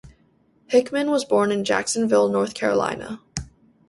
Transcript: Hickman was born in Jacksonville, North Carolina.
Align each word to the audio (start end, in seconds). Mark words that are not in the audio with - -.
Hickman 0.65 1.11
was 1.11 1.25
born 1.25 1.51
in 1.51 1.63
Jacksonville, 1.63 2.27
North 2.27 2.55
Carolina. 2.55 3.21